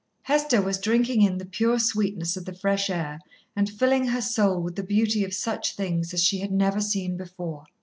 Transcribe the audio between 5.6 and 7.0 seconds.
things as she had never